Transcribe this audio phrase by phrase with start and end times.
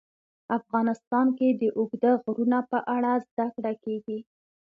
[0.57, 4.19] افغانستان کې د اوږده غرونه په اړه زده کړه کېږي.